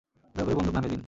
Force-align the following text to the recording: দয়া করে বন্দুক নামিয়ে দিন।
দয়া 0.35 0.45
করে 0.45 0.55
বন্দুক 0.57 0.73
নামিয়ে 0.75 0.91
দিন। 0.93 0.99